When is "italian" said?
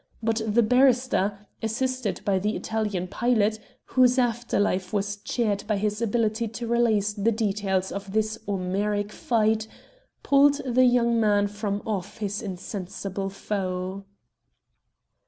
2.55-3.07